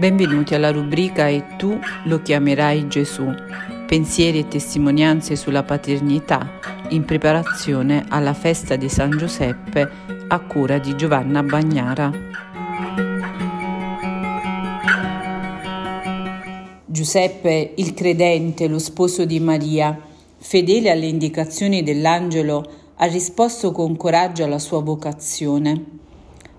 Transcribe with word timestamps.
Benvenuti 0.00 0.54
alla 0.54 0.70
rubrica 0.72 1.28
E 1.28 1.58
tu 1.58 1.78
lo 2.04 2.22
chiamerai 2.22 2.88
Gesù, 2.88 3.26
pensieri 3.86 4.38
e 4.38 4.48
testimonianze 4.48 5.36
sulla 5.36 5.62
paternità 5.62 6.58
in 6.88 7.04
preparazione 7.04 8.06
alla 8.08 8.32
festa 8.32 8.76
di 8.76 8.88
San 8.88 9.10
Giuseppe 9.18 9.90
a 10.26 10.40
cura 10.40 10.78
di 10.78 10.96
Giovanna 10.96 11.42
Bagnara. 11.42 12.10
Giuseppe, 16.86 17.74
il 17.76 17.92
credente, 17.92 18.68
lo 18.68 18.78
sposo 18.78 19.26
di 19.26 19.38
Maria, 19.38 20.00
fedele 20.38 20.88
alle 20.88 21.08
indicazioni 21.08 21.82
dell'angelo, 21.82 22.66
ha 22.94 23.04
risposto 23.04 23.70
con 23.70 23.98
coraggio 23.98 24.44
alla 24.44 24.58
sua 24.58 24.80
vocazione. 24.80 25.84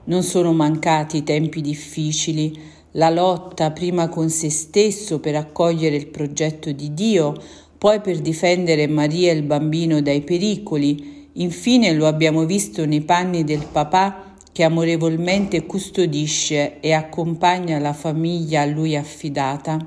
Non 0.04 0.22
sono 0.22 0.54
mancati 0.54 1.24
tempi 1.24 1.62
difficili, 1.62 2.80
la 2.92 3.10
lotta 3.10 3.72
prima 3.72 4.10
con 4.10 4.30
se 4.30 4.50
stesso 4.50 5.20
per 5.20 5.36
accogliere 5.36 5.96
il 5.96 6.08
progetto 6.08 6.72
di 6.72 6.94
Dio, 6.94 7.36
poi 7.78 8.02
per 8.02 8.20
difendere 8.20 8.88
Maria 8.88 9.32
e 9.32 9.36
il 9.36 9.44
bambino 9.44 10.02
dai 10.02 10.22
pericoli, 10.22 11.30
infine 11.34 11.94
lo 11.94 12.08
abbiamo 12.08 12.46
visto 12.46 12.86
nei 12.86 13.02
panni 13.02 13.44
del 13.44 13.66
papà 13.72 14.36
che 14.52 14.64
amorevolmente 14.64 15.66
custodisce 15.66 16.80
e 16.80 16.92
accompagna 16.92 17.80
la 17.80 17.94
famiglia 17.94 18.62
a 18.62 18.66
lui 18.66 18.96
affidata. 18.96 19.80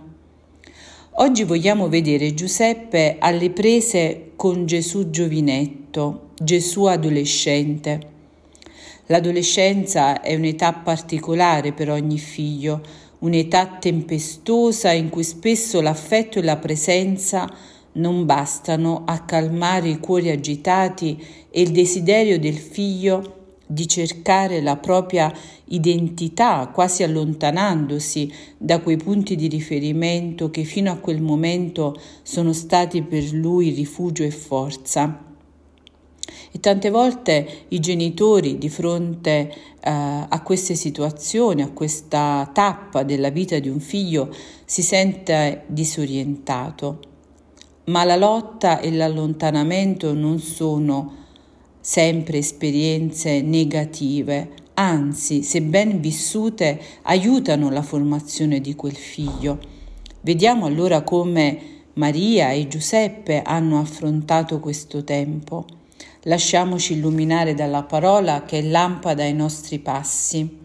Oggi 1.17 1.45
vogliamo 1.45 1.89
vedere 1.89 2.35
Giuseppe 2.35 3.17
alle 3.21 3.51
prese 3.51 4.33
con 4.35 4.67
Gesù 4.67 5.11
giovinetto, 5.11 6.31
Gesù 6.43 6.85
adolescente. 6.85 8.14
L'adolescenza 9.07 10.23
è 10.23 10.35
un'età 10.35 10.73
particolare 10.73 11.73
per 11.73 11.91
ogni 11.91 12.19
figlio, 12.19 12.81
un'età 13.19 13.77
tempestosa 13.79 14.93
in 14.93 15.11
cui 15.11 15.25
spesso 15.25 15.83
l'affetto 15.83 16.39
e 16.39 16.43
la 16.43 16.57
presenza 16.57 17.47
non 17.93 18.25
bastano 18.25 19.03
a 19.05 19.21
calmare 19.21 19.91
i 19.91 19.99
cuori 19.99 20.31
agitati 20.31 21.23
e 21.51 21.61
il 21.61 21.71
desiderio 21.71 22.39
del 22.39 22.57
figlio 22.57 23.43
di 23.67 23.87
cercare 23.87 24.63
la 24.63 24.77
propria 24.77 25.33
identità, 25.67 26.71
quasi 26.73 27.03
allontanandosi 27.03 28.33
da 28.57 28.81
quei 28.81 28.97
punti 28.97 29.37
di 29.37 29.49
riferimento 29.49 30.51
che 30.51 30.65
fino 30.65 30.91
a 30.91 30.97
quel 30.97 31.21
momento 31.21 31.95
sono 32.23 32.55
stati 32.55 33.03
per 33.03 33.33
lui 33.33 33.71
rifugio 33.71 34.23
e 34.23 34.31
forza. 34.31 35.34
E 36.57 36.61
tante 36.61 36.89
volte 36.89 37.65
i 37.71 37.81
genitori 37.81 38.59
di 38.59 38.69
fronte 38.69 39.53
eh, 39.81 39.91
a 39.91 40.41
queste 40.45 40.77
situazioni, 40.77 41.63
a 41.63 41.71
questa 41.73 42.49
tappa 42.55 43.03
della 43.03 43.31
vita 43.31 43.59
di 43.59 43.69
un 43.69 43.81
figlio, 43.81 44.33
si 44.65 44.81
sente 44.83 45.65
disorientato. 45.67 47.01
Ma 47.87 48.05
la 48.05 48.15
lotta 48.15 48.79
e 48.79 48.93
l'allontanamento 48.93 50.15
non 50.15 50.39
sono 50.39 51.15
sempre 51.81 52.39
esperienze 52.39 53.43
negative, 53.43 54.51
anzi, 54.75 55.43
se 55.43 55.61
ben 55.61 56.01
vissute, 56.01 56.81
aiutano 57.03 57.69
la 57.69 57.83
formazione 57.83 58.61
di 58.61 58.77
quel 58.77 58.95
figlio. 58.95 59.59
Vediamo 60.21 60.67
allora 60.67 61.03
come 61.03 61.59
Maria 61.95 62.53
e 62.53 62.69
Giuseppe 62.69 63.43
hanno 63.43 63.81
affrontato 63.81 64.61
questo 64.61 65.03
tempo. 65.03 65.83
Lasciamoci 66.27 66.95
illuminare 66.95 67.53
dalla 67.53 67.83
parola 67.83 68.45
che 68.45 68.61
è 68.61 68.63
lampada 68.63 69.25
ai 69.25 69.35
nostri 69.35 69.79
passi. 69.79 70.59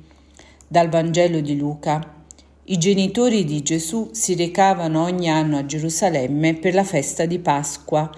Dal 0.66 0.88
Vangelo 0.88 1.42
di 1.42 1.58
Luca. 1.58 2.24
I 2.64 2.78
genitori 2.78 3.44
di 3.44 3.62
Gesù 3.62 4.10
si 4.14 4.36
recavano 4.36 5.04
ogni 5.04 5.28
anno 5.28 5.58
a 5.58 5.66
Gerusalemme 5.66 6.54
per 6.54 6.74
la 6.74 6.86
festa 6.86 7.26
di 7.26 7.40
Pasqua. 7.40 8.10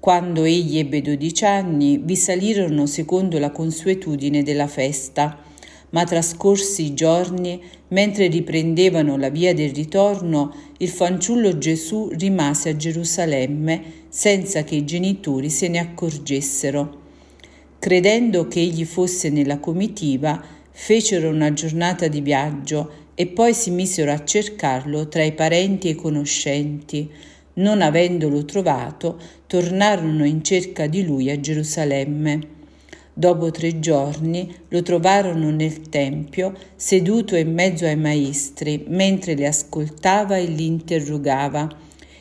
Quando 0.00 0.44
egli 0.44 0.78
ebbe 0.78 1.02
dodici 1.02 1.44
anni, 1.44 1.98
vi 1.98 2.16
salirono 2.16 2.86
secondo 2.86 3.38
la 3.38 3.50
consuetudine 3.50 4.42
della 4.42 4.66
festa 4.66 5.47
ma 5.90 6.04
trascorsi 6.04 6.84
i 6.84 6.94
giorni, 6.94 7.60
mentre 7.88 8.26
riprendevano 8.26 9.16
la 9.16 9.30
via 9.30 9.54
del 9.54 9.72
ritorno, 9.72 10.54
il 10.78 10.88
fanciullo 10.88 11.58
Gesù 11.58 12.10
rimase 12.12 12.70
a 12.70 12.76
Gerusalemme 12.76 13.82
senza 14.08 14.64
che 14.64 14.74
i 14.74 14.84
genitori 14.84 15.50
se 15.50 15.68
ne 15.68 15.78
accorgessero. 15.78 17.06
Credendo 17.78 18.48
che 18.48 18.60
egli 18.60 18.84
fosse 18.84 19.30
nella 19.30 19.58
comitiva, 19.58 20.42
fecero 20.70 21.30
una 21.30 21.52
giornata 21.52 22.08
di 22.08 22.20
viaggio 22.20 23.06
e 23.14 23.26
poi 23.26 23.54
si 23.54 23.70
misero 23.70 24.12
a 24.12 24.24
cercarlo 24.24 25.08
tra 25.08 25.22
i 25.22 25.32
parenti 25.32 25.88
e 25.88 25.92
i 25.92 25.94
conoscenti. 25.94 27.10
Non 27.54 27.82
avendolo 27.82 28.44
trovato, 28.44 29.18
tornarono 29.46 30.24
in 30.24 30.44
cerca 30.44 30.86
di 30.86 31.04
lui 31.04 31.30
a 31.30 31.40
Gerusalemme. 31.40 32.57
Dopo 33.18 33.50
tre 33.50 33.80
giorni 33.80 34.54
lo 34.68 34.80
trovarono 34.82 35.50
nel 35.50 35.88
tempio, 35.88 36.54
seduto 36.76 37.34
in 37.34 37.52
mezzo 37.52 37.84
ai 37.84 37.96
maestri, 37.96 38.84
mentre 38.86 39.34
li 39.34 39.44
ascoltava 39.44 40.36
e 40.36 40.44
li 40.44 40.66
interrogava, 40.66 41.68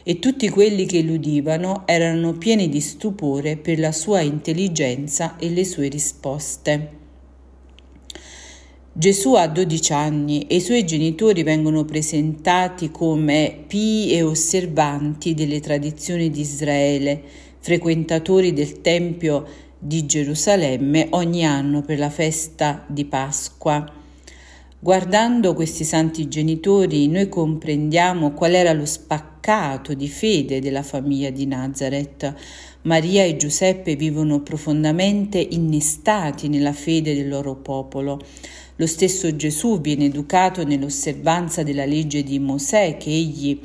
e 0.02 0.18
tutti 0.18 0.50
quelli 0.50 0.88
che 0.88 1.04
l'udivano 1.04 1.84
erano 1.86 2.34
pieni 2.34 2.68
di 2.68 2.82
stupore 2.82 3.58
per 3.58 3.78
la 3.78 3.92
sua 3.92 4.22
intelligenza 4.22 5.38
e 5.38 5.52
le 5.52 5.66
sue 5.66 5.88
risposte. 5.88 6.90
Gesù 8.92 9.36
ha 9.36 9.48
12 9.48 9.94
anni 9.94 10.48
e 10.48 10.56
i 10.56 10.62
suoi 10.62 10.84
genitori 10.84 11.44
vengono 11.44 11.86
presentati 11.86 12.90
come 12.90 13.66
pii 13.68 14.14
e 14.14 14.24
osservanti 14.24 15.36
delle 15.36 15.60
tradizioni 15.60 16.32
di 16.32 16.42
Israele, 16.42 17.22
frequentatori 17.60 18.52
del 18.54 18.82
Tempio 18.82 19.66
di 19.80 20.06
Gerusalemme 20.06 21.08
ogni 21.12 21.46
anno 21.46 21.82
per 21.82 22.00
la 22.00 22.10
festa 22.10 22.84
di 22.88 23.06
Pasqua. 23.06 23.94
Guardando 24.80 25.54
questi 25.54 25.84
santi 25.84 26.28
genitori 26.28 27.08
noi 27.08 27.30
comprendiamo 27.30 28.32
qual 28.32 28.54
era 28.54 28.74
lo 28.74 28.86
spaccato 28.86 29.94
di 29.94 30.08
fede 30.08 30.60
della 30.60 30.84
famiglia 30.84 31.30
di 31.30 31.46
Nazareth. 31.46 32.34
Maria 32.84 33.24
e 33.24 33.38
Giuseppe 33.38 33.96
vivono 33.96 34.42
profondamente 34.42 35.40
innestati 35.40 36.48
nella 36.48 36.74
fede 36.74 37.16
del 37.16 37.28
loro 37.28 37.56
popolo. 37.56 38.20
Lo 38.76 38.88
stesso 38.88 39.36
Gesù 39.36 39.82
viene 39.82 40.06
educato 40.06 40.64
nell'osservanza 40.64 41.64
della 41.64 41.86
legge 41.86 42.24
di 42.24 42.40
Mosè 42.40 42.98
che 42.98 43.10
egli 43.10 43.60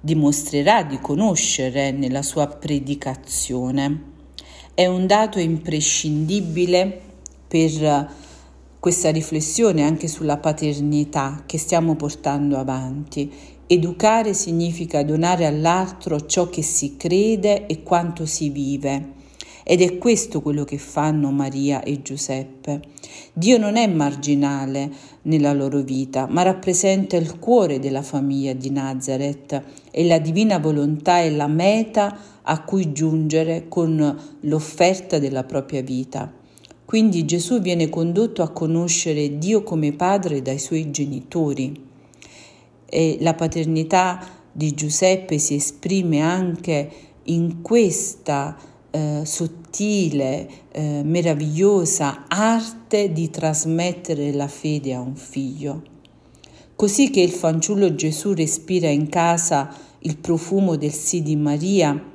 dimostrerà 0.00 0.82
di 0.82 0.98
conoscere 1.00 1.90
nella 1.90 2.22
sua 2.22 2.46
predicazione 2.46 4.12
è 4.74 4.86
un 4.86 5.06
dato 5.06 5.38
imprescindibile 5.38 7.00
per 7.46 8.10
questa 8.80 9.10
riflessione 9.10 9.84
anche 9.84 10.08
sulla 10.08 10.38
paternità 10.38 11.44
che 11.46 11.58
stiamo 11.58 11.94
portando 11.94 12.58
avanti. 12.58 13.32
Educare 13.66 14.34
significa 14.34 15.04
donare 15.04 15.46
all'altro 15.46 16.26
ciò 16.26 16.50
che 16.50 16.62
si 16.62 16.96
crede 16.96 17.66
e 17.66 17.82
quanto 17.84 18.26
si 18.26 18.50
vive. 18.50 19.12
Ed 19.66 19.80
è 19.80 19.96
questo 19.96 20.42
quello 20.42 20.64
che 20.64 20.76
fanno 20.76 21.30
Maria 21.30 21.82
e 21.82 22.02
Giuseppe. 22.02 22.82
Dio 23.32 23.56
non 23.56 23.76
è 23.76 23.86
marginale 23.86 24.90
nella 25.22 25.54
loro 25.54 25.80
vita, 25.80 26.26
ma 26.28 26.42
rappresenta 26.42 27.16
il 27.16 27.38
cuore 27.38 27.78
della 27.78 28.02
famiglia 28.02 28.52
di 28.52 28.70
Nazareth 28.70 29.62
e 29.90 30.06
la 30.06 30.18
divina 30.18 30.58
volontà 30.58 31.20
è 31.20 31.30
la 31.30 31.48
meta 31.48 32.16
a 32.42 32.62
cui 32.62 32.92
giungere 32.92 33.64
con 33.68 34.36
l'offerta 34.40 35.18
della 35.18 35.44
propria 35.44 35.80
vita. 35.80 36.30
Quindi 36.84 37.24
Gesù 37.24 37.60
viene 37.60 37.88
condotto 37.88 38.42
a 38.42 38.50
conoscere 38.50 39.38
Dio 39.38 39.62
come 39.62 39.92
padre 39.92 40.42
dai 40.42 40.58
suoi 40.58 40.90
genitori 40.90 41.82
e 42.84 43.16
la 43.20 43.32
paternità 43.32 44.42
di 44.52 44.74
Giuseppe 44.74 45.38
si 45.38 45.54
esprime 45.54 46.20
anche 46.20 46.90
in 47.24 47.62
questa 47.62 48.56
eh, 48.94 49.22
sottile, 49.24 50.48
eh, 50.70 51.02
meravigliosa 51.02 52.26
arte 52.28 53.10
di 53.10 53.28
trasmettere 53.28 54.32
la 54.32 54.46
fede 54.46 54.94
a 54.94 55.00
un 55.00 55.16
figlio. 55.16 55.82
Così 56.76 57.10
che 57.10 57.20
il 57.20 57.32
fanciullo 57.32 57.96
Gesù 57.96 58.34
respira 58.34 58.88
in 58.88 59.08
casa 59.08 59.74
il 59.98 60.16
profumo 60.18 60.76
del 60.76 60.92
sì 60.92 61.22
di 61.22 61.34
Maria, 61.34 62.12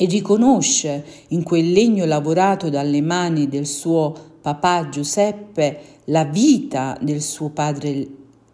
e 0.00 0.06
riconosce 0.06 1.04
in 1.28 1.42
quel 1.42 1.72
legno 1.72 2.04
lavorato 2.04 2.70
dalle 2.70 3.02
mani 3.02 3.48
del 3.48 3.66
suo 3.66 4.14
papà 4.40 4.88
Giuseppe 4.88 5.80
la 6.04 6.24
vita 6.24 6.96
del 7.00 7.20
suo 7.20 7.50
padre 7.50 8.06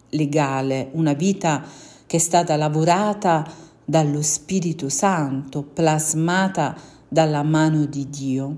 legale, 0.09 0.89
una 0.93 1.13
vita 1.13 1.63
che 2.07 2.17
è 2.17 2.19
stata 2.19 2.57
lavorata 2.57 3.47
dallo 3.85 4.23
Spirito 4.23 4.89
Santo, 4.89 5.61
plasmata 5.61 6.75
dalla 7.07 7.43
mano 7.43 7.85
di 7.85 8.09
Dio. 8.09 8.57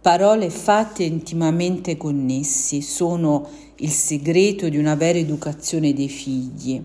Parole 0.00 0.46
e 0.46 0.50
fatti 0.50 1.04
intimamente 1.04 1.96
connessi 1.96 2.80
sono 2.80 3.48
il 3.76 3.90
segreto 3.90 4.68
di 4.68 4.78
una 4.78 4.94
vera 4.94 5.18
educazione 5.18 5.92
dei 5.92 6.08
figli. 6.08 6.82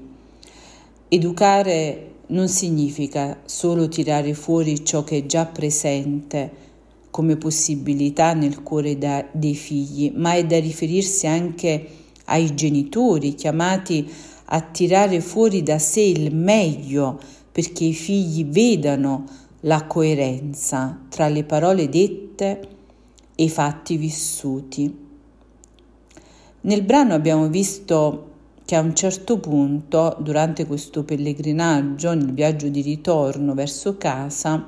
Educare 1.07 2.11
non 2.27 2.47
significa 2.47 3.41
solo 3.45 3.87
tirare 3.87 4.33
fuori 4.33 4.83
ciò 4.83 5.03
che 5.03 5.17
è 5.17 5.25
già 5.25 5.45
presente 5.45 6.69
come 7.11 7.35
possibilità 7.35 8.33
nel 8.33 8.63
cuore 8.63 8.97
da, 8.97 9.25
dei 9.31 9.55
figli, 9.55 10.11
ma 10.15 10.33
è 10.33 10.45
da 10.45 10.59
riferirsi 10.59 11.27
anche 11.27 11.87
ai 12.25 12.55
genitori 12.55 13.35
chiamati 13.35 14.09
a 14.45 14.61
tirare 14.61 15.21
fuori 15.21 15.61
da 15.61 15.77
sé 15.77 16.01
il 16.01 16.33
meglio 16.33 17.19
perché 17.51 17.83
i 17.83 17.93
figli 17.93 18.45
vedano 18.45 19.25
la 19.61 19.85
coerenza 19.85 20.99
tra 21.09 21.27
le 21.27 21.43
parole 21.43 21.89
dette 21.89 22.59
e 23.35 23.43
i 23.43 23.49
fatti 23.49 23.97
vissuti. 23.97 25.09
Nel 26.61 26.83
brano 26.83 27.13
abbiamo 27.13 27.47
visto 27.47 28.29
che 28.65 28.75
a 28.75 28.81
un 28.81 28.95
certo 28.95 29.39
punto, 29.39 30.15
durante 30.19 30.65
questo 30.65 31.03
pellegrinaggio, 31.03 32.13
nel 32.13 32.33
viaggio 32.33 32.69
di 32.69 32.81
ritorno 32.81 33.53
verso 33.53 33.97
casa, 33.97 34.67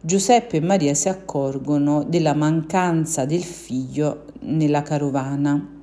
Giuseppe 0.00 0.56
e 0.56 0.60
Maria 0.60 0.94
si 0.94 1.08
accorgono 1.08 2.04
della 2.04 2.34
mancanza 2.34 3.24
del 3.24 3.42
figlio 3.42 4.24
nella 4.40 4.82
carovana. 4.82 5.76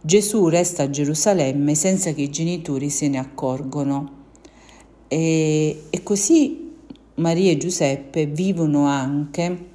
Gesù 0.00 0.48
resta 0.48 0.84
a 0.84 0.90
Gerusalemme 0.90 1.74
senza 1.74 2.12
che 2.12 2.22
i 2.22 2.30
genitori 2.30 2.90
se 2.90 3.08
ne 3.08 3.18
accorgono. 3.18 4.22
E, 5.08 5.84
e 5.90 6.02
così 6.02 6.63
Maria 7.16 7.52
e 7.52 7.56
Giuseppe 7.56 8.26
vivono 8.26 8.86
anche 8.86 9.66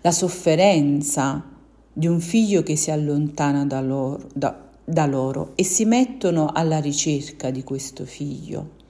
la 0.00 0.12
sofferenza 0.12 1.42
di 1.92 2.06
un 2.06 2.20
figlio 2.20 2.62
che 2.62 2.76
si 2.76 2.92
allontana 2.92 3.64
da 3.64 3.80
loro, 3.80 4.28
da, 4.32 4.68
da 4.84 5.06
loro 5.06 5.52
e 5.56 5.64
si 5.64 5.84
mettono 5.84 6.50
alla 6.52 6.78
ricerca 6.78 7.50
di 7.50 7.64
questo 7.64 8.04
figlio. 8.04 8.82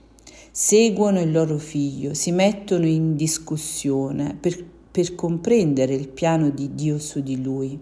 Seguono 0.51 1.21
il 1.21 1.33
loro 1.33 1.57
figlio, 1.57 2.13
si 2.13 2.31
mettono 2.31 2.85
in 2.85 3.17
discussione 3.17 4.37
per, 4.39 4.63
per 4.91 5.15
comprendere 5.15 5.95
il 5.95 6.09
piano 6.09 6.51
di 6.51 6.75
Dio 6.75 6.99
su 6.99 7.23
di 7.23 7.43
lui. 7.43 7.79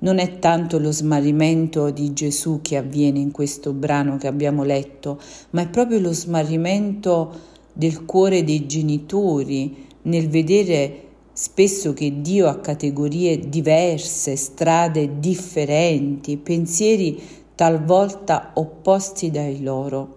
Non 0.00 0.18
è 0.18 0.38
tanto 0.38 0.78
lo 0.78 0.92
smarrimento 0.92 1.90
di 1.90 2.12
Gesù 2.12 2.60
che 2.62 2.76
avviene 2.76 3.18
in 3.18 3.32
questo 3.32 3.72
brano 3.72 4.16
che 4.16 4.28
abbiamo 4.28 4.62
letto, 4.62 5.20
ma 5.50 5.62
è 5.62 5.68
proprio 5.68 5.98
lo 6.00 6.12
smarrimento 6.12 7.56
del 7.78 8.04
cuore 8.04 8.42
dei 8.42 8.66
genitori 8.66 9.86
nel 10.02 10.28
vedere 10.28 11.02
spesso 11.32 11.92
che 11.92 12.20
Dio 12.20 12.48
ha 12.48 12.58
categorie 12.58 13.38
diverse, 13.48 14.34
strade 14.34 15.20
differenti, 15.20 16.36
pensieri 16.38 17.22
talvolta 17.54 18.50
opposti 18.54 19.30
dai 19.30 19.62
loro. 19.62 20.16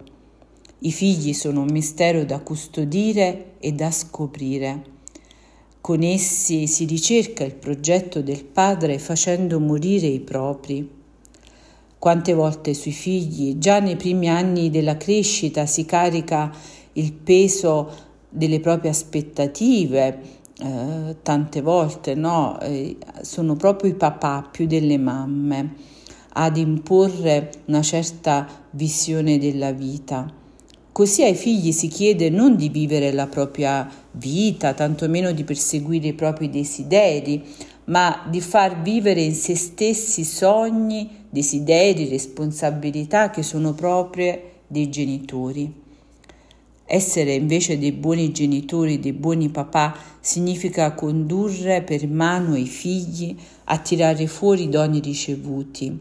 I 0.80 0.90
figli 0.90 1.32
sono 1.32 1.60
un 1.60 1.68
mistero 1.70 2.24
da 2.24 2.40
custodire 2.40 3.52
e 3.60 3.70
da 3.70 3.92
scoprire. 3.92 4.82
Con 5.80 6.02
essi 6.02 6.66
si 6.66 6.84
ricerca 6.84 7.44
il 7.44 7.54
progetto 7.54 8.22
del 8.22 8.42
padre 8.42 8.98
facendo 8.98 9.60
morire 9.60 10.08
i 10.08 10.18
propri. 10.18 10.90
Quante 11.96 12.34
volte 12.34 12.74
sui 12.74 12.90
figli, 12.90 13.58
già 13.58 13.78
nei 13.78 13.94
primi 13.94 14.28
anni 14.28 14.68
della 14.68 14.96
crescita, 14.96 15.66
si 15.66 15.84
carica 15.84 16.52
il 16.94 17.12
peso 17.12 17.90
delle 18.28 18.60
proprie 18.60 18.90
aspettative, 18.90 20.20
eh, 20.58 21.16
tante 21.22 21.60
volte 21.60 22.14
no, 22.14 22.58
eh, 22.60 22.96
sono 23.22 23.56
proprio 23.56 23.90
i 23.90 23.94
papà 23.94 24.48
più 24.50 24.66
delle 24.66 24.98
mamme 24.98 25.74
ad 26.34 26.56
imporre 26.56 27.50
una 27.66 27.82
certa 27.82 28.46
visione 28.70 29.38
della 29.38 29.72
vita. 29.72 30.40
Così 30.92 31.22
ai 31.22 31.34
figli 31.34 31.72
si 31.72 31.88
chiede 31.88 32.28
non 32.28 32.54
di 32.54 32.68
vivere 32.68 33.12
la 33.12 33.26
propria 33.26 33.90
vita, 34.12 34.74
tantomeno 34.74 35.32
di 35.32 35.42
perseguire 35.42 36.08
i 36.08 36.12
propri 36.12 36.50
desideri, 36.50 37.42
ma 37.84 38.26
di 38.30 38.40
far 38.40 38.82
vivere 38.82 39.22
in 39.22 39.34
se 39.34 39.56
stessi 39.56 40.22
sogni, 40.24 41.24
desideri, 41.30 42.08
responsabilità 42.08 43.30
che 43.30 43.42
sono 43.42 43.72
proprie 43.72 44.60
dei 44.66 44.90
genitori. 44.90 45.81
Essere 46.94 47.32
invece 47.32 47.78
dei 47.78 47.92
buoni 47.92 48.32
genitori, 48.32 49.00
dei 49.00 49.14
buoni 49.14 49.48
papà, 49.48 49.96
significa 50.20 50.92
condurre 50.92 51.80
per 51.80 52.06
mano 52.06 52.54
i 52.54 52.66
figli 52.66 53.34
a 53.64 53.78
tirare 53.78 54.26
fuori 54.26 54.64
i 54.64 54.68
doni 54.68 55.00
ricevuti. 55.00 55.98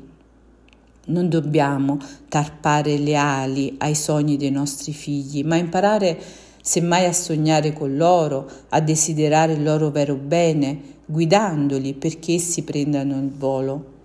Non 1.05 1.29
dobbiamo 1.29 1.97
tarpare 2.27 2.97
le 2.97 3.15
ali 3.15 3.73
ai 3.77 3.95
sogni 3.95 4.35
dei 4.35 4.51
nostri 4.51 4.91
figli, 4.91 5.45
ma 5.45 5.55
imparare 5.55 6.19
semmai 6.61 7.05
a 7.05 7.13
sognare 7.13 7.71
con 7.71 7.95
loro, 7.95 8.51
a 8.67 8.81
desiderare 8.81 9.53
il 9.53 9.63
loro 9.63 9.91
vero 9.91 10.15
bene, 10.15 10.77
guidandoli 11.05 11.93
perché 11.93 12.33
essi 12.33 12.63
prendano 12.63 13.17
il 13.17 13.29
volo. 13.29 14.00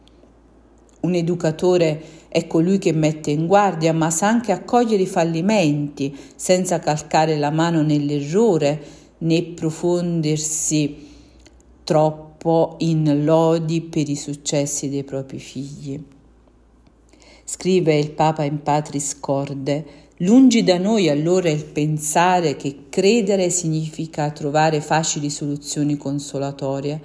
Un 1.06 1.14
educatore 1.14 2.02
è 2.26 2.48
colui 2.48 2.78
che 2.78 2.90
mette 2.90 3.30
in 3.30 3.46
guardia, 3.46 3.92
ma 3.92 4.10
sa 4.10 4.26
anche 4.26 4.50
accogliere 4.50 5.04
i 5.04 5.06
fallimenti 5.06 6.12
senza 6.34 6.80
calcare 6.80 7.36
la 7.36 7.50
mano 7.50 7.82
nell'errore 7.82 8.82
né 9.18 9.44
profondersi 9.44 11.06
troppo 11.84 12.74
in 12.78 13.24
lodi 13.24 13.82
per 13.82 14.08
i 14.08 14.16
successi 14.16 14.88
dei 14.88 15.04
propri 15.04 15.38
figli. 15.38 16.02
Scrive 17.44 17.96
il 17.96 18.10
Papa 18.10 18.42
in 18.42 18.62
Patris 18.62 19.20
Corde, 19.20 19.86
lungi 20.18 20.64
da 20.64 20.78
noi 20.78 21.08
allora 21.08 21.50
il 21.50 21.64
pensare 21.66 22.56
che 22.56 22.86
credere 22.88 23.48
significa 23.50 24.32
trovare 24.32 24.80
facili 24.80 25.30
soluzioni 25.30 25.96
consolatorie, 25.96 27.00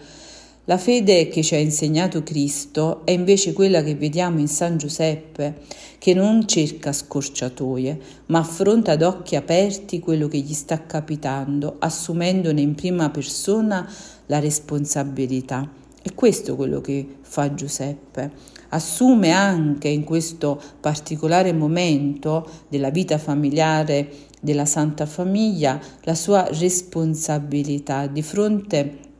la 0.65 0.77
fede 0.77 1.27
che 1.27 1.41
ci 1.41 1.55
ha 1.55 1.57
insegnato 1.57 2.21
Cristo 2.21 3.03
è 3.03 3.09
invece 3.11 3.51
quella 3.51 3.81
che 3.81 3.95
vediamo 3.95 4.39
in 4.39 4.47
San 4.47 4.77
Giuseppe, 4.77 5.61
che 5.97 6.13
non 6.13 6.47
cerca 6.47 6.93
scorciatoie, 6.93 7.99
ma 8.27 8.39
affronta 8.39 8.91
ad 8.91 9.01
occhi 9.01 9.35
aperti 9.35 9.99
quello 9.99 10.27
che 10.27 10.37
gli 10.37 10.53
sta 10.53 10.85
capitando, 10.85 11.77
assumendone 11.79 12.61
in 12.61 12.75
prima 12.75 13.09
persona 13.09 13.91
la 14.27 14.37
responsabilità. 14.37 15.67
E 16.03 16.13
questo 16.13 16.53
è 16.53 16.55
quello 16.55 16.79
che 16.79 17.07
fa 17.21 17.53
Giuseppe. 17.55 18.31
Assume 18.69 19.31
anche 19.31 19.87
in 19.87 20.03
questo 20.03 20.61
particolare 20.79 21.53
momento 21.53 22.47
della 22.67 22.91
vita 22.91 23.17
familiare 23.17 24.09
della 24.39 24.65
Santa 24.65 25.07
Famiglia 25.07 25.79
la 26.01 26.15
sua 26.15 26.47
responsabilità 26.51 28.05
di 28.05 28.21
fronte 28.21 28.79
a 28.79 29.10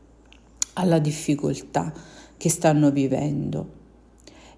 alla 0.74 0.98
difficoltà 0.98 1.92
che 2.36 2.48
stanno 2.48 2.90
vivendo. 2.90 3.80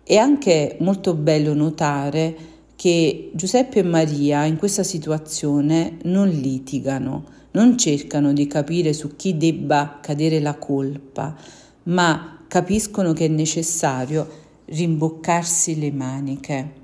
È 0.02 0.16
anche 0.16 0.76
molto 0.80 1.14
bello 1.14 1.54
notare 1.54 2.36
che 2.76 3.30
Giuseppe 3.32 3.80
e 3.80 3.82
Maria 3.82 4.44
in 4.44 4.56
questa 4.56 4.82
situazione 4.82 5.98
non 6.02 6.28
litigano, 6.28 7.24
non 7.52 7.78
cercano 7.78 8.32
di 8.32 8.46
capire 8.46 8.92
su 8.92 9.16
chi 9.16 9.36
debba 9.36 9.98
cadere 10.02 10.40
la 10.40 10.56
colpa, 10.56 11.36
ma 11.84 12.44
capiscono 12.48 13.12
che 13.12 13.26
è 13.26 13.28
necessario 13.28 14.28
rimboccarsi 14.66 15.78
le 15.78 15.92
maniche. 15.92 16.83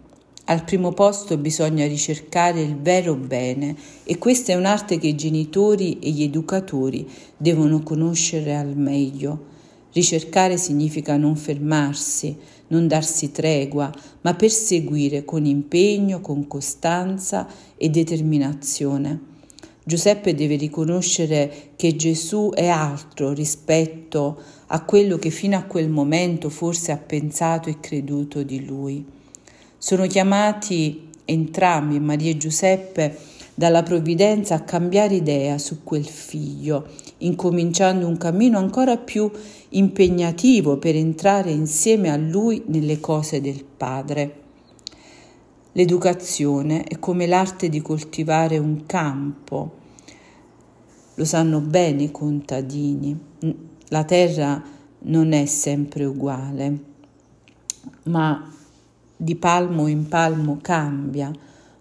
Al 0.51 0.65
primo 0.65 0.91
posto 0.91 1.37
bisogna 1.37 1.87
ricercare 1.87 2.61
il 2.61 2.77
vero 2.77 3.15
bene 3.15 3.77
e 4.03 4.19
questa 4.19 4.51
è 4.51 4.57
un'arte 4.57 4.99
che 4.99 5.07
i 5.07 5.15
genitori 5.15 6.01
e 6.01 6.11
gli 6.11 6.25
educatori 6.25 7.09
devono 7.37 7.85
conoscere 7.85 8.57
al 8.57 8.77
meglio. 8.77 9.45
Ricercare 9.93 10.57
significa 10.57 11.17
non 11.17 11.37
fermarsi, 11.37 12.37
non 12.67 12.89
darsi 12.89 13.31
tregua, 13.31 13.93
ma 14.23 14.35
perseguire 14.35 15.25
con 15.25 15.45
impegno, 15.45 16.21
con 16.21 16.49
costanza 16.49 17.47
e 17.77 17.89
determinazione. 17.89 19.21
Giuseppe 19.85 20.35
deve 20.35 20.57
riconoscere 20.57 21.71
che 21.77 21.95
Gesù 21.95 22.51
è 22.53 22.67
altro 22.67 23.33
rispetto 23.33 24.43
a 24.67 24.83
quello 24.83 25.17
che 25.17 25.31
fino 25.31 25.57
a 25.57 25.63
quel 25.63 25.89
momento 25.89 26.49
forse 26.49 26.91
ha 26.91 26.99
pensato 26.99 27.69
e 27.69 27.79
creduto 27.79 28.43
di 28.43 28.65
lui. 28.65 29.19
Sono 29.83 30.07
chiamati 30.07 31.09
entrambi, 31.25 31.99
Maria 32.01 32.33
e 32.33 32.37
Giuseppe, 32.37 33.17
dalla 33.55 33.83
provvidenza 33.83 34.55
a 34.57 34.61
cambiare 34.61 35.15
idea 35.15 35.57
su 35.57 35.83
quel 35.83 36.05
figlio, 36.05 36.87
incominciando 37.19 38.07
un 38.07 38.19
cammino 38.19 38.59
ancora 38.59 38.99
più 38.99 39.31
impegnativo 39.71 40.77
per 40.77 40.97
entrare 40.97 41.51
insieme 41.51 42.11
a 42.11 42.19
lui 42.19 42.63
nelle 42.67 43.01
cose 43.01 43.41
del 43.41 43.65
Padre. 43.65 44.41
L'educazione 45.73 46.85
è 46.85 46.99
come 46.99 47.27
l'arte 47.27 47.71
di 47.71 47.81
coltivare 47.81 48.59
un 48.59 48.85
campo, 48.85 49.77
lo 51.15 51.25
sanno 51.25 51.61
bene 51.61 52.03
i 52.03 52.11
contadini. 52.11 53.19
la 53.89 54.05
terra 54.05 54.63
non 55.05 55.33
è 55.33 55.47
sempre 55.47 56.05
uguale, 56.05 56.79
ma 58.05 58.59
di 59.21 59.37
palmo 59.37 59.87
in 59.87 60.09
palmo 60.09 60.59
cambia. 60.63 61.31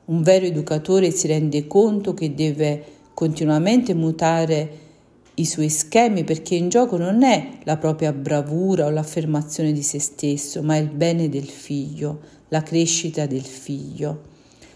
Un 0.06 0.22
vero 0.24 0.46
educatore 0.46 1.10
si 1.12 1.28
rende 1.28 1.68
conto 1.68 2.14
che 2.14 2.34
deve 2.34 2.84
continuamente 3.14 3.94
mutare 3.94 4.88
i 5.36 5.46
suoi 5.46 5.70
schemi 5.70 6.26
perché 6.26 6.56
in 6.56 6.68
gioco 6.68 6.98
non 6.98 7.24
è 7.24 7.60
la 7.64 7.78
propria 7.78 8.12
bravura 8.12 8.88
o 8.88 8.90
l'affermazione 8.90 9.72
di 9.72 9.84
se 9.84 10.00
stesso, 10.00 10.62
ma 10.64 10.76
il 10.76 10.90
bene 10.90 11.30
del 11.30 11.48
figlio, 11.48 12.20
la 12.50 12.62
crescita 12.62 13.26
del 13.26 13.46
figlio, 13.46 14.22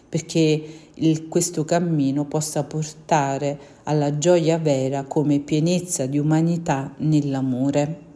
perché 0.08 0.64
il, 0.94 1.28
questo 1.28 1.66
cammino 1.66 2.26
possa 2.26 2.64
portare 2.64 3.60
alla 3.84 4.18
gioia 4.18 4.58
vera 4.58 5.04
come 5.04 5.40
pienezza 5.40 6.06
di 6.06 6.18
umanità 6.18 6.94
nell'amore. 7.00 8.12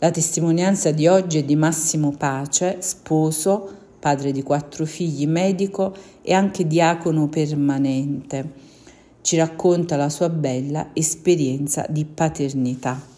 La 0.00 0.10
testimonianza 0.10 0.90
di 0.90 1.06
oggi 1.06 1.38
è 1.38 1.44
di 1.44 1.56
Massimo 1.56 2.10
Pace, 2.10 2.82
sposo, 2.82 3.78
padre 3.98 4.32
di 4.32 4.42
quattro 4.42 4.84
figli, 4.84 5.26
medico 5.26 5.94
e 6.22 6.34
anche 6.34 6.66
diacono 6.66 7.28
permanente 7.28 8.68
ci 9.22 9.36
racconta 9.36 9.96
la 9.96 10.08
sua 10.08 10.28
bella 10.28 10.90
esperienza 10.92 11.86
di 11.88 12.04
paternità. 12.04 13.08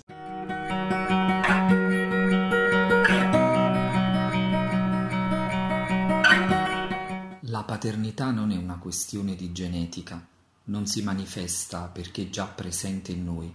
La 7.43 7.65
paternità 7.65 8.31
non 8.31 8.51
è 8.51 8.57
una 8.57 8.79
questione 8.79 9.37
di 9.37 9.53
genetica, 9.53 10.27
non 10.65 10.87
si 10.87 11.03
manifesta 11.03 11.87
perché 11.87 12.23
è 12.23 12.29
già 12.29 12.47
presente 12.47 13.13
in 13.13 13.25
noi, 13.25 13.55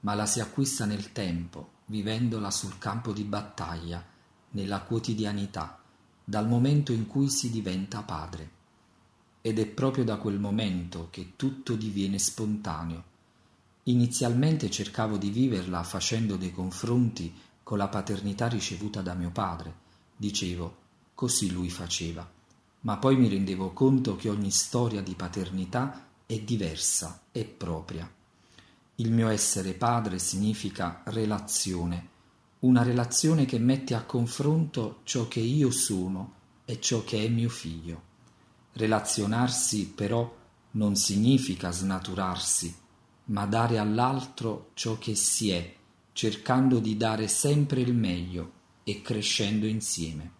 ma 0.00 0.14
la 0.14 0.26
si 0.26 0.40
acquista 0.40 0.84
nel 0.84 1.12
tempo, 1.12 1.70
vivendola 1.86 2.50
sul 2.50 2.78
campo 2.78 3.12
di 3.12 3.24
battaglia, 3.24 4.04
nella 4.50 4.80
quotidianità, 4.82 5.80
dal 6.24 6.48
momento 6.48 6.92
in 6.92 7.06
cui 7.06 7.28
si 7.28 7.50
diventa 7.50 8.02
padre 8.02 8.62
ed 9.46 9.58
è 9.58 9.66
proprio 9.66 10.04
da 10.04 10.16
quel 10.16 10.38
momento 10.38 11.08
che 11.10 11.32
tutto 11.36 11.74
diviene 11.74 12.18
spontaneo. 12.18 13.04
Inizialmente 13.82 14.70
cercavo 14.70 15.18
di 15.18 15.28
viverla 15.28 15.82
facendo 15.82 16.36
dei 16.36 16.50
confronti 16.50 17.30
con 17.62 17.76
la 17.76 17.88
paternità 17.88 18.48
ricevuta 18.48 19.02
da 19.02 19.12
mio 19.12 19.30
padre. 19.30 19.74
Dicevo, 20.16 20.76
così 21.14 21.52
lui 21.52 21.68
faceva. 21.68 22.26
Ma 22.80 22.96
poi 22.96 23.16
mi 23.16 23.28
rendevo 23.28 23.72
conto 23.72 24.16
che 24.16 24.30
ogni 24.30 24.50
storia 24.50 25.02
di 25.02 25.14
paternità 25.14 26.06
è 26.24 26.38
diversa, 26.38 27.24
è 27.30 27.44
propria. 27.44 28.10
Il 28.96 29.10
mio 29.10 29.28
essere 29.28 29.72
padre 29.74 30.20
significa 30.20 31.02
relazione, 31.06 32.08
una 32.60 32.84
relazione 32.84 33.44
che 33.44 33.58
mette 33.58 33.94
a 33.94 34.04
confronto 34.04 35.00
ciò 35.02 35.26
che 35.26 35.40
io 35.40 35.72
sono 35.72 36.34
e 36.64 36.80
ciò 36.80 37.02
che 37.02 37.24
è 37.24 37.28
mio 37.28 37.48
figlio. 37.48 38.02
Relazionarsi 38.74 39.88
però 39.88 40.32
non 40.72 40.94
significa 40.94 41.72
snaturarsi, 41.72 42.72
ma 43.26 43.46
dare 43.46 43.78
all'altro 43.78 44.70
ciò 44.74 44.96
che 44.96 45.16
si 45.16 45.50
è, 45.50 45.74
cercando 46.12 46.78
di 46.78 46.96
dare 46.96 47.26
sempre 47.26 47.80
il 47.80 47.94
meglio 47.94 48.52
e 48.84 49.02
crescendo 49.02 49.66
insieme. 49.66 50.30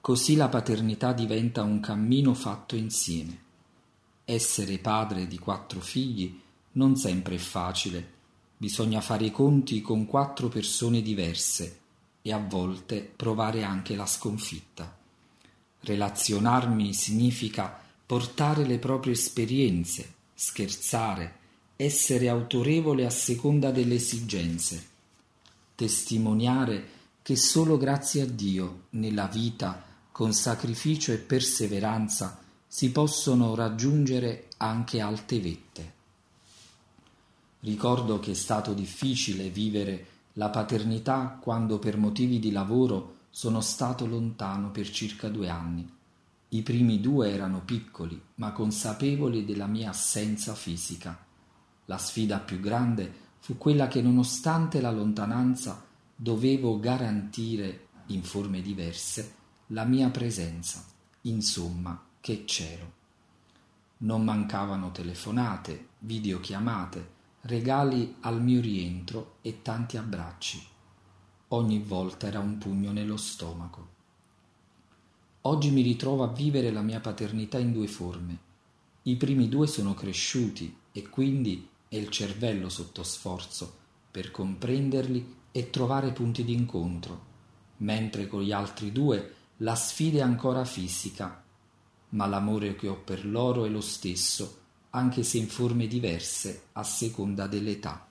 Così 0.00 0.34
la 0.34 0.48
paternità 0.48 1.12
diventa 1.12 1.62
un 1.62 1.78
cammino 1.80 2.32
fatto 2.32 2.74
insieme. 2.74 3.42
Essere 4.24 4.78
padre 4.78 5.26
di 5.26 5.38
quattro 5.38 5.80
figli 5.80 6.44
non 6.76 6.96
sempre 6.96 7.34
è 7.34 7.38
facile, 7.38 8.14
bisogna 8.56 9.00
fare 9.00 9.26
i 9.26 9.30
conti 9.30 9.80
con 9.82 10.06
quattro 10.06 10.48
persone 10.48 11.02
diverse 11.02 11.80
e 12.22 12.32
a 12.32 12.38
volte 12.38 13.00
provare 13.14 13.62
anche 13.62 13.94
la 13.94 14.06
sconfitta. 14.06 14.96
Relazionarmi 15.80 16.92
significa 16.94 17.78
portare 18.04 18.64
le 18.64 18.78
proprie 18.78 19.12
esperienze, 19.12 20.14
scherzare, 20.34 21.34
essere 21.76 22.28
autorevole 22.28 23.04
a 23.04 23.10
seconda 23.10 23.70
delle 23.70 23.94
esigenze, 23.94 24.86
testimoniare 25.74 26.94
che 27.22 27.36
solo 27.36 27.76
grazie 27.76 28.22
a 28.22 28.26
Dio 28.26 28.84
nella 28.90 29.26
vita, 29.26 29.84
con 30.12 30.32
sacrificio 30.32 31.12
e 31.12 31.18
perseveranza, 31.18 32.40
si 32.66 32.90
possono 32.90 33.54
raggiungere 33.54 34.48
anche 34.58 35.00
alte 35.00 35.40
vette. 35.40 35.95
Ricordo 37.60 38.20
che 38.20 38.32
è 38.32 38.34
stato 38.34 38.74
difficile 38.74 39.48
vivere 39.48 40.06
la 40.34 40.50
paternità 40.50 41.38
quando 41.40 41.78
per 41.78 41.96
motivi 41.96 42.38
di 42.38 42.52
lavoro 42.52 43.14
sono 43.30 43.60
stato 43.60 44.06
lontano 44.06 44.70
per 44.70 44.90
circa 44.90 45.28
due 45.28 45.48
anni. 45.48 45.90
I 46.50 46.62
primi 46.62 47.00
due 47.00 47.32
erano 47.32 47.62
piccoli, 47.64 48.20
ma 48.36 48.52
consapevoli 48.52 49.44
della 49.44 49.66
mia 49.66 49.90
assenza 49.90 50.54
fisica. 50.54 51.18
La 51.86 51.98
sfida 51.98 52.38
più 52.38 52.60
grande 52.60 53.24
fu 53.40 53.56
quella 53.58 53.88
che 53.88 54.00
nonostante 54.02 54.80
la 54.80 54.90
lontananza 54.90 55.84
dovevo 56.14 56.78
garantire, 56.78 57.88
in 58.06 58.22
forme 58.22 58.60
diverse, 58.62 59.34
la 59.68 59.84
mia 59.84 60.08
presenza, 60.10 60.84
insomma, 61.22 62.00
che 62.20 62.44
c'ero. 62.44 62.92
Non 63.98 64.22
mancavano 64.22 64.92
telefonate, 64.92 65.88
videochiamate, 66.00 67.14
regali 67.46 68.16
al 68.22 68.42
mio 68.42 68.60
rientro 68.60 69.36
e 69.40 69.62
tanti 69.62 69.96
abbracci. 69.96 70.60
Ogni 71.48 71.78
volta 71.78 72.26
era 72.26 72.40
un 72.40 72.58
pugno 72.58 72.90
nello 72.90 73.16
stomaco. 73.16 73.94
Oggi 75.42 75.70
mi 75.70 75.82
ritrovo 75.82 76.24
a 76.24 76.32
vivere 76.32 76.72
la 76.72 76.82
mia 76.82 76.98
paternità 76.98 77.58
in 77.58 77.72
due 77.72 77.86
forme. 77.86 78.38
I 79.02 79.14
primi 79.14 79.48
due 79.48 79.68
sono 79.68 79.94
cresciuti 79.94 80.76
e 80.90 81.08
quindi 81.08 81.68
è 81.86 81.94
il 81.94 82.08
cervello 82.08 82.68
sotto 82.68 83.04
sforzo 83.04 83.72
per 84.10 84.32
comprenderli 84.32 85.34
e 85.52 85.70
trovare 85.70 86.10
punti 86.10 86.42
di 86.42 86.52
incontro, 86.52 87.24
mentre 87.78 88.26
con 88.26 88.42
gli 88.42 88.50
altri 88.50 88.90
due 88.90 89.34
la 89.58 89.76
sfida 89.76 90.18
è 90.18 90.22
ancora 90.22 90.64
fisica, 90.64 91.44
ma 92.08 92.26
l'amore 92.26 92.74
che 92.74 92.88
ho 92.88 92.96
per 92.96 93.24
loro 93.24 93.64
è 93.64 93.68
lo 93.68 93.80
stesso, 93.80 94.64
anche 94.96 95.22
se 95.22 95.36
in 95.36 95.46
forme 95.46 95.86
diverse 95.86 96.68
a 96.72 96.82
seconda 96.82 97.46
dell'età. 97.46 98.08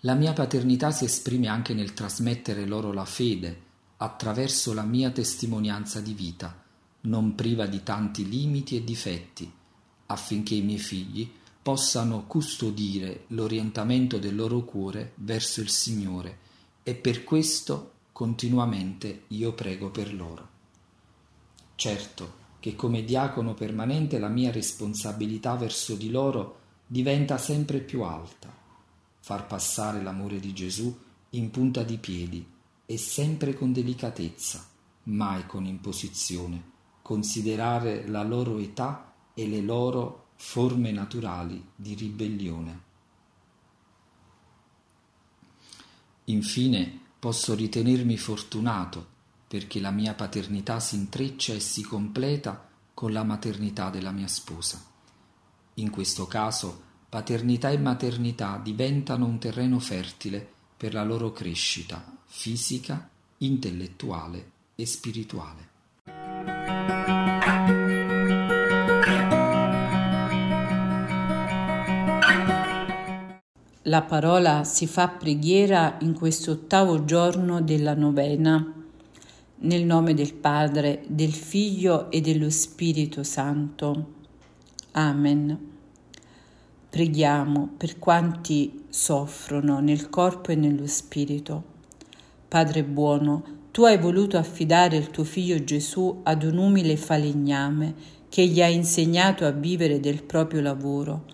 La 0.00 0.14
mia 0.14 0.32
paternità 0.32 0.90
si 0.90 1.04
esprime 1.04 1.48
anche 1.48 1.74
nel 1.74 1.92
trasmettere 1.92 2.64
loro 2.64 2.92
la 2.92 3.04
fede 3.04 3.70
attraverso 3.98 4.72
la 4.72 4.82
mia 4.82 5.10
testimonianza 5.10 6.00
di 6.00 6.14
vita, 6.14 6.60
non 7.02 7.34
priva 7.34 7.66
di 7.66 7.82
tanti 7.82 8.26
limiti 8.26 8.74
e 8.74 8.84
difetti, 8.84 9.52
affinché 10.06 10.54
i 10.54 10.62
miei 10.62 10.78
figli 10.78 11.30
possano 11.60 12.24
custodire 12.26 13.24
l'orientamento 13.28 14.18
del 14.18 14.34
loro 14.34 14.64
cuore 14.64 15.12
verso 15.16 15.60
il 15.60 15.68
Signore 15.68 16.38
e 16.82 16.94
per 16.94 17.22
questo 17.22 17.92
continuamente 18.12 19.24
io 19.28 19.52
prego 19.52 19.90
per 19.90 20.12
loro. 20.12 20.48
Certo 21.76 22.40
che 22.62 22.76
come 22.76 23.02
diacono 23.02 23.54
permanente 23.54 24.20
la 24.20 24.28
mia 24.28 24.52
responsabilità 24.52 25.56
verso 25.56 25.96
di 25.96 26.10
loro 26.10 26.60
diventa 26.86 27.36
sempre 27.36 27.80
più 27.80 28.02
alta 28.02 28.54
far 29.18 29.48
passare 29.48 30.00
l'amore 30.00 30.38
di 30.38 30.52
Gesù 30.52 30.96
in 31.30 31.50
punta 31.50 31.82
di 31.82 31.98
piedi 31.98 32.46
e 32.86 32.96
sempre 32.96 33.54
con 33.54 33.72
delicatezza, 33.72 34.64
mai 35.04 35.44
con 35.46 35.64
imposizione, 35.64 36.62
considerare 37.02 38.06
la 38.06 38.22
loro 38.22 38.58
età 38.58 39.12
e 39.34 39.48
le 39.48 39.60
loro 39.60 40.26
forme 40.36 40.92
naturali 40.92 41.66
di 41.74 41.94
ribellione. 41.94 42.80
Infine 46.26 47.00
posso 47.18 47.56
ritenermi 47.56 48.16
fortunato 48.16 49.06
perché 49.52 49.80
la 49.80 49.90
mia 49.90 50.14
paternità 50.14 50.80
si 50.80 50.96
intreccia 50.96 51.52
e 51.52 51.60
si 51.60 51.82
completa 51.82 52.70
con 52.94 53.12
la 53.12 53.22
maternità 53.22 53.90
della 53.90 54.10
mia 54.10 54.26
sposa. 54.26 54.82
In 55.74 55.90
questo 55.90 56.26
caso 56.26 56.80
paternità 57.06 57.68
e 57.68 57.76
maternità 57.76 58.58
diventano 58.64 59.26
un 59.26 59.38
terreno 59.38 59.78
fertile 59.78 60.50
per 60.74 60.94
la 60.94 61.04
loro 61.04 61.32
crescita 61.32 62.02
fisica, 62.24 63.10
intellettuale 63.38 64.52
e 64.74 64.86
spirituale. 64.86 65.68
La 73.82 74.00
parola 74.00 74.64
si 74.64 74.86
fa 74.86 75.08
preghiera 75.08 75.98
in 76.00 76.14
questo 76.14 76.52
ottavo 76.52 77.04
giorno 77.04 77.60
della 77.60 77.94
novena. 77.94 78.80
Nel 79.64 79.84
nome 79.84 80.12
del 80.12 80.34
Padre, 80.34 81.04
del 81.06 81.32
Figlio 81.32 82.10
e 82.10 82.20
dello 82.20 82.50
Spirito 82.50 83.22
Santo. 83.22 84.06
Amen. 84.90 85.56
Preghiamo 86.90 87.70
per 87.76 88.00
quanti 88.00 88.86
soffrono 88.88 89.78
nel 89.78 90.10
corpo 90.10 90.50
e 90.50 90.56
nello 90.56 90.88
spirito. 90.88 91.62
Padre 92.48 92.82
buono, 92.82 93.44
tu 93.70 93.84
hai 93.84 93.98
voluto 93.98 94.36
affidare 94.36 94.96
il 94.96 95.10
tuo 95.10 95.22
figlio 95.22 95.62
Gesù 95.62 96.22
ad 96.24 96.42
un 96.42 96.58
umile 96.58 96.96
falegname 96.96 97.94
che 98.28 98.44
gli 98.44 98.60
ha 98.60 98.68
insegnato 98.68 99.46
a 99.46 99.52
vivere 99.52 100.00
del 100.00 100.24
proprio 100.24 100.60
lavoro. 100.60 101.26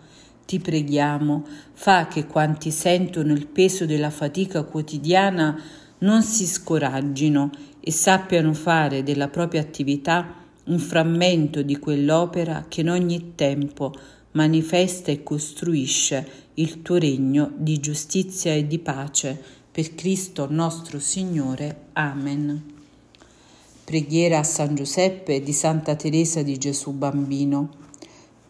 Ti 0.45 0.59
preghiamo, 0.59 1.47
fa 1.73 2.09
che 2.09 2.27
quanti 2.27 2.73
sentono 2.73 3.33
il 3.33 3.47
peso 3.47 3.87
della 3.87 4.11
fatica 4.11 4.65
quotidiana 4.65 5.59
non 6.01 6.23
si 6.23 6.47
scoraggino 6.47 7.51
e 7.89 7.91
sappiano 7.91 8.53
fare 8.53 9.03
della 9.03 9.29
propria 9.29 9.63
attività 9.63 10.45
un 10.65 10.79
frammento 10.79 11.63
di 11.63 11.79
quell'opera 11.79 12.67
che 12.69 12.83
in 12.83 12.91
ogni 12.91 13.33
tempo 13.35 13.95
manifesta 14.33 15.11
e 15.11 15.23
costruisce 15.23 16.51
il 16.55 16.83
tuo 16.83 16.99
regno 16.99 17.51
di 17.57 17.81
giustizia 17.81 18.53
e 18.53 18.67
di 18.67 18.79
pace 18.79 19.43
per 19.73 19.95
Cristo 19.95 20.49
nostro 20.51 20.99
Signore. 20.99 21.87
Amen. 21.95 22.63
Preghiera 23.85 24.41
a 24.41 24.45
San 24.45 24.75
Giuseppe 24.75 25.41
di 25.41 25.55
Santa 25.55 25.97
Teresa 25.97 26.43
di 26.43 26.59
Gesù 26.59 26.93
Bambino. 26.93 27.71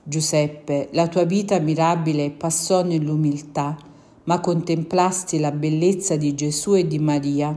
Giuseppe, 0.03 0.89
la 0.91 1.07
tua 1.07 1.23
vita 1.23 1.61
mirabile 1.61 2.33
passò 2.33 2.83
nell'umiltà, 2.83 3.77
ma 4.25 4.41
contemplasti 4.41 5.39
la 5.39 5.53
bellezza 5.53 6.17
di 6.17 6.35
Gesù 6.35 6.75
e 6.75 6.89
di 6.89 6.99
Maria, 6.99 7.55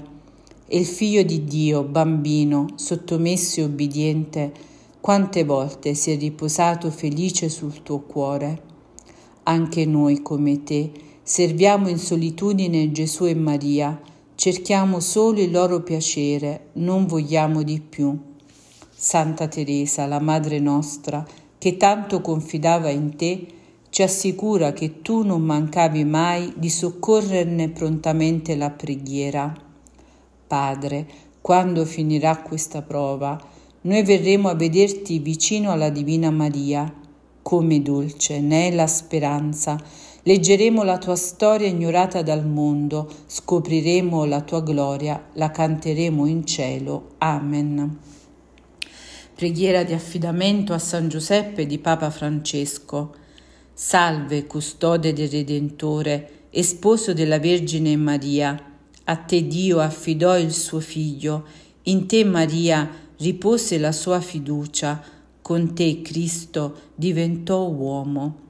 e 0.74 0.78
il 0.78 0.86
Figlio 0.86 1.22
di 1.24 1.44
Dio, 1.44 1.84
bambino, 1.84 2.66
sottomesso 2.76 3.60
e 3.60 3.64
obbediente, 3.64 4.54
quante 5.02 5.44
volte 5.44 5.94
si 5.96 6.12
è 6.12 6.18
riposato 6.18 6.90
felice 6.92 7.50
sul 7.50 7.84
tuo 7.84 8.00
cuore. 8.00 8.62
Anche 9.44 9.86
noi, 9.86 10.22
come 10.22 10.64
te, 10.64 10.90
serviamo 11.22 11.90
in 11.90 11.98
solitudine 11.98 12.90
Gesù 12.94 13.26
e 13.26 13.36
Maria, 13.36 14.00
cerchiamo 14.36 15.02
solo 15.02 15.42
il 15.42 15.52
loro 15.52 15.82
piacere, 15.82 16.68
non 16.76 17.06
vogliamo 17.06 17.64
di 17.64 17.82
più. 17.82 18.18
Santa 18.96 19.50
Teresa, 19.50 20.06
la 20.06 20.22
Madre 20.22 20.60
nostra, 20.60 21.28
che 21.58 21.76
tanto 21.76 22.22
confidava 22.22 22.90
in 22.90 23.18
te, 23.18 23.46
ci 23.90 24.04
assicura 24.04 24.72
che 24.72 25.02
tu 25.02 25.24
non 25.24 25.42
mancavi 25.42 26.06
mai 26.06 26.54
di 26.56 26.70
soccorrerne 26.70 27.72
prontamente 27.72 28.56
la 28.56 28.70
preghiera. 28.70 29.70
Padre, 30.52 31.08
quando 31.40 31.86
finirà 31.86 32.42
questa 32.42 32.82
prova, 32.82 33.42
noi 33.84 34.04
verremo 34.04 34.50
a 34.50 34.54
vederti 34.54 35.20
vicino 35.20 35.72
alla 35.72 35.90
Divina 35.90 36.30
Maria. 36.30 36.94
Come 37.42 37.82
dolce 37.82 38.42
ne 38.42 38.68
è 38.68 38.72
la 38.76 38.86
speranza. 38.86 39.82
Leggeremo 40.24 40.84
la 40.84 40.98
tua 40.98 41.16
storia 41.16 41.70
ignorata 41.70 42.22
dal 42.22 42.46
mondo, 42.46 43.10
scopriremo 43.28 44.26
la 44.26 44.42
tua 44.42 44.62
gloria, 44.62 45.30
la 45.36 45.52
canteremo 45.52 46.26
in 46.26 46.46
cielo. 46.46 47.12
Amen. 47.20 47.98
Preghiera 49.34 49.84
di 49.84 49.94
affidamento 49.94 50.74
a 50.74 50.80
San 50.80 51.08
Giuseppe 51.08 51.66
di 51.66 51.80
Papa 51.80 52.10
Francesco. 52.10 53.16
Salve, 53.74 54.48
custode 54.48 55.14
del 55.14 55.30
Redentore 55.30 56.48
e 56.50 56.62
sposo 56.62 57.14
della 57.14 57.40
Vergine 57.40 57.96
Maria. 57.96 58.66
A 59.06 59.16
te 59.16 59.48
Dio 59.48 59.80
affidò 59.80 60.38
il 60.38 60.54
suo 60.54 60.80
figlio, 60.80 61.46
in 61.84 62.06
te 62.06 62.24
Maria 62.24 62.90
ripose 63.18 63.78
la 63.80 63.92
sua 63.92 64.22
fiducia, 64.22 65.02
con 65.42 65.74
te 65.74 66.02
Cristo 66.02 66.90
diventò 66.96 67.68
uomo. 67.68 68.50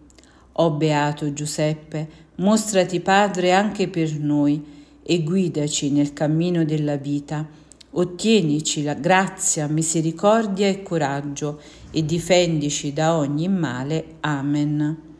O 0.53 0.71
beato 0.71 1.31
Giuseppe, 1.31 2.09
mostrati 2.35 2.99
Padre 2.99 3.53
anche 3.53 3.87
per 3.87 4.13
noi 4.19 4.63
e 5.01 5.23
guidaci 5.23 5.89
nel 5.91 6.13
cammino 6.13 6.65
della 6.65 6.97
vita. 6.97 7.47
Ottienici 7.93 8.83
la 8.83 8.93
grazia, 8.93 9.67
misericordia 9.67 10.67
e 10.67 10.83
coraggio 10.83 11.59
e 11.91 12.05
difendici 12.05 12.93
da 12.93 13.17
ogni 13.17 13.47
male. 13.47 14.15
Amen. 14.21 15.10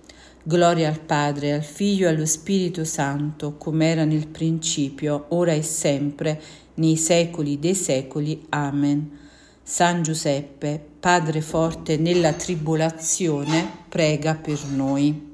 Gloria 0.43 0.88
al 0.88 0.99
Padre, 0.99 1.54
al 1.54 1.63
Figlio 1.63 2.08
e 2.08 2.10
allo 2.10 2.25
Spirito 2.25 2.84
Santo, 2.84 3.58
come 3.58 3.91
era 3.91 4.06
nel 4.06 4.27
principio, 4.27 5.25
ora 5.30 5.51
e 5.51 5.62
sempre, 5.62 6.41
nei 6.75 6.97
secoli 6.97 7.60
dei 7.60 7.75
secoli. 7.75 8.45
Amen. 8.49 9.19
San 9.62 10.01
Giuseppe, 10.01 10.84
Padre 10.99 11.41
forte 11.41 11.97
nella 11.97 12.34
tribolazione, 12.34 13.69
prega 13.88 14.34
per 14.34 14.60
noi. 14.65 15.31